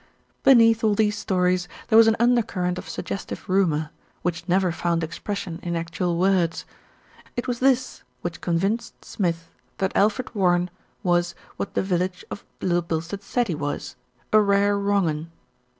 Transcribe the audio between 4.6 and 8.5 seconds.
found expression in actual words. It was this which